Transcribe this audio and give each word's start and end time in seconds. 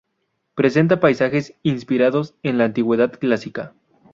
Presenta 0.55 0.99
paisajes 0.99 1.53
inspirados 1.61 2.33
en 2.41 2.57
la 2.57 2.63
Antigüedad 2.65 3.19
clásica. 3.19 3.75